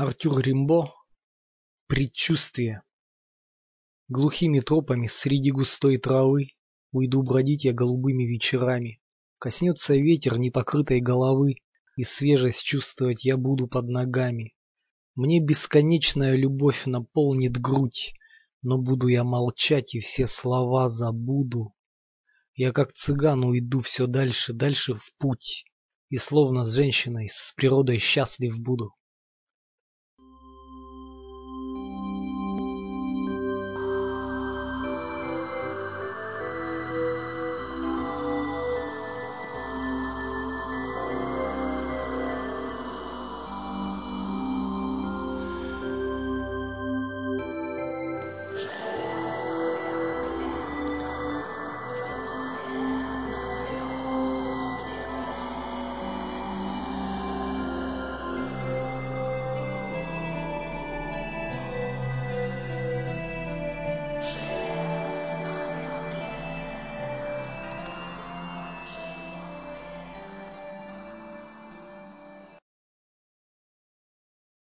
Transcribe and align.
Артюр 0.00 0.38
Римбо 0.38 0.94
Предчувствие 1.88 2.84
Глухими 4.06 4.60
тропами 4.60 5.08
среди 5.08 5.50
густой 5.50 5.96
травы 5.96 6.50
Уйду 6.92 7.24
бродить 7.24 7.64
я 7.64 7.72
голубыми 7.72 8.22
вечерами. 8.22 9.02
Коснется 9.40 9.96
ветер 9.96 10.38
непокрытой 10.38 11.00
головы, 11.00 11.56
И 11.96 12.04
свежесть 12.04 12.62
чувствовать 12.62 13.24
я 13.24 13.36
буду 13.36 13.66
под 13.66 13.88
ногами. 13.88 14.54
Мне 15.16 15.40
бесконечная 15.40 16.36
любовь 16.36 16.86
наполнит 16.86 17.60
грудь, 17.60 18.14
Но 18.62 18.78
буду 18.78 19.08
я 19.08 19.24
молчать 19.24 19.96
и 19.96 19.98
все 19.98 20.28
слова 20.28 20.88
забуду. 20.88 21.74
Я 22.54 22.70
как 22.70 22.92
цыган 22.92 23.42
уйду 23.42 23.80
все 23.80 24.06
дальше, 24.06 24.52
дальше 24.52 24.94
в 24.94 25.12
путь, 25.18 25.64
И 26.08 26.18
словно 26.18 26.64
с 26.64 26.72
женщиной, 26.72 27.26
с 27.28 27.52
природой 27.56 27.98
счастлив 27.98 28.60
буду. 28.60 28.94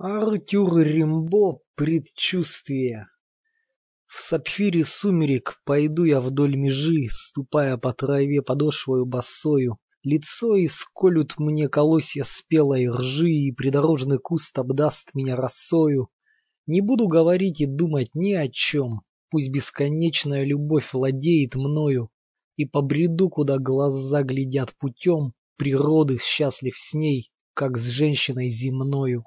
Артюр 0.00 0.78
Римбо 0.78 1.58
предчувствие. 1.74 3.08
В 4.06 4.20
сапфире 4.20 4.84
сумерек 4.84 5.60
пойду 5.64 6.04
я 6.04 6.20
вдоль 6.20 6.54
межи, 6.54 7.08
Ступая 7.10 7.76
по 7.78 7.92
траве 7.92 8.40
подошвою 8.40 9.06
босою. 9.06 9.78
Лицо 10.04 10.54
исколют 10.64 11.40
мне 11.40 11.68
колосья 11.68 12.22
спелой 12.22 12.86
ржи, 12.86 13.28
И 13.28 13.50
придорожный 13.50 14.18
куст 14.18 14.56
обдаст 14.56 15.16
меня 15.16 15.34
росою. 15.34 16.10
Не 16.68 16.80
буду 16.80 17.08
говорить 17.08 17.60
и 17.60 17.66
думать 17.66 18.10
ни 18.14 18.34
о 18.34 18.46
чем, 18.46 19.00
Пусть 19.30 19.50
бесконечная 19.50 20.44
любовь 20.44 20.92
владеет 20.92 21.56
мною, 21.56 22.08
И 22.54 22.66
побреду, 22.66 23.28
куда 23.30 23.58
глаза 23.58 24.22
глядят 24.22 24.76
путем 24.78 25.32
Природы, 25.56 26.18
счастлив 26.18 26.78
с 26.78 26.94
ней, 26.94 27.32
как 27.52 27.76
с 27.76 27.88
женщиной 27.88 28.48
земною. 28.48 29.24